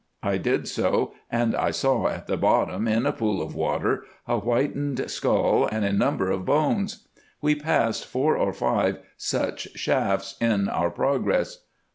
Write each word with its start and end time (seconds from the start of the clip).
_'I 0.27 0.39
did 0.39 0.67
so, 0.67 1.13
and 1.29 1.55
I 1.55 1.69
saw 1.69 2.07
at 2.07 2.25
the 2.25 2.35
bottom, 2.35 2.87
in 2.87 3.05
a 3.05 3.11
pool 3.11 3.39
of 3.39 3.53
water, 3.53 4.03
a 4.27 4.39
whitened 4.39 5.07
skull 5.11 5.69
and 5.71 5.85
a 5.85 5.93
number 5.93 6.31
of 6.31 6.43
bones. 6.43 7.07
We 7.39 7.53
passed 7.53 8.07
four 8.07 8.35
or 8.35 8.51
five 8.51 8.97
such 9.15 9.67
shafts 9.75 10.37
in 10.41 10.67
our 10.69 10.89
progress." 10.89 11.59